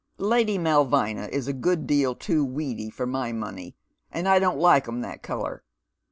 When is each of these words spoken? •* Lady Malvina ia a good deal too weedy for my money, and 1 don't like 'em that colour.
•* 0.01 0.03
Lady 0.17 0.57
Malvina 0.57 1.29
ia 1.31 1.41
a 1.47 1.53
good 1.53 1.85
deal 1.85 2.15
too 2.15 2.43
weedy 2.43 2.89
for 2.89 3.05
my 3.05 3.31
money, 3.31 3.75
and 4.11 4.25
1 4.25 4.41
don't 4.41 4.57
like 4.57 4.87
'em 4.87 5.01
that 5.01 5.21
colour. 5.21 5.63